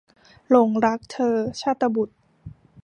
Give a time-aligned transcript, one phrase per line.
[0.49, 2.17] หลงรักเธอ- ชาตบุษย์